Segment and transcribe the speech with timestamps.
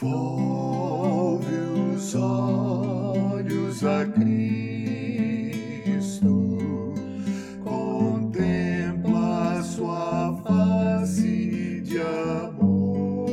[0.00, 4.32] Volve os olhos a Cristo,
[7.62, 13.28] contempla sua face de amor.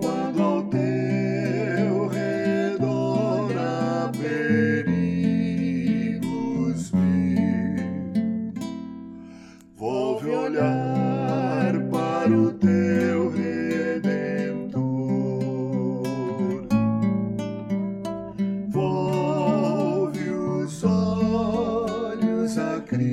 [0.00, 4.92] Quando ao teu redor há perigos
[6.92, 8.54] mil,
[9.76, 11.07] volve olhar
[22.58, 23.10] a Cristo,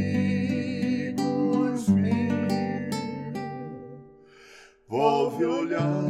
[4.87, 6.03] volve olhar